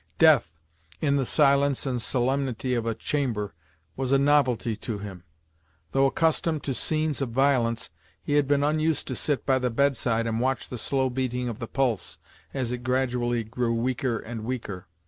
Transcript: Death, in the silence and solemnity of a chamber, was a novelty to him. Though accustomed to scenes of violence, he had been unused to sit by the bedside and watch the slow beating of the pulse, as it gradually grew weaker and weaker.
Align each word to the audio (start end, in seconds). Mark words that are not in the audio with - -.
Death, 0.17 0.57
in 0.99 1.17
the 1.17 1.27
silence 1.27 1.85
and 1.85 2.01
solemnity 2.01 2.73
of 2.73 2.87
a 2.87 2.95
chamber, 2.95 3.53
was 3.95 4.11
a 4.11 4.17
novelty 4.17 4.75
to 4.77 4.97
him. 4.97 5.23
Though 5.91 6.07
accustomed 6.07 6.63
to 6.63 6.73
scenes 6.73 7.21
of 7.21 7.29
violence, 7.29 7.91
he 8.19 8.33
had 8.33 8.47
been 8.47 8.63
unused 8.63 9.07
to 9.09 9.15
sit 9.15 9.45
by 9.45 9.59
the 9.59 9.69
bedside 9.69 10.25
and 10.25 10.39
watch 10.41 10.69
the 10.69 10.79
slow 10.79 11.11
beating 11.11 11.47
of 11.49 11.59
the 11.59 11.67
pulse, 11.67 12.17
as 12.51 12.71
it 12.71 12.79
gradually 12.79 13.43
grew 13.43 13.75
weaker 13.75 14.17
and 14.17 14.43
weaker. 14.43 14.87